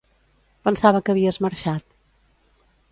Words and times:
Pensava 0.69 1.03
que 1.09 1.13
havies 1.15 1.39
marxat. 1.49 1.89